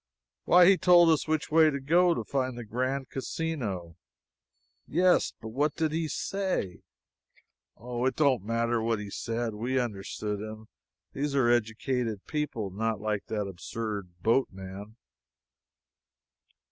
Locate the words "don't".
8.15-8.43